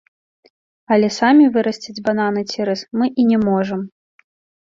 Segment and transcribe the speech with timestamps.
[0.95, 3.81] Але самі вырасціць бананы ці рыс мы і не можам.